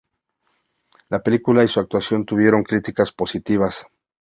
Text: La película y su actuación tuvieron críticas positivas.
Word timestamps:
La 1.09 1.21
película 1.21 1.63
y 1.63 1.67
su 1.67 1.79
actuación 1.79 2.25
tuvieron 2.25 2.63
críticas 2.63 3.11
positivas. 3.11 3.85